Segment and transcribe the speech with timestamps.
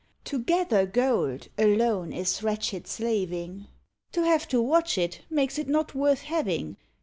[0.23, 3.67] To gather gold alone is wretched slaving;
[4.13, 6.77] To have to watch it makes it not worth having.